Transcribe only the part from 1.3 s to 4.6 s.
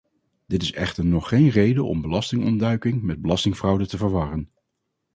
reden om belastingontduiking met belastingfraude te verwarren!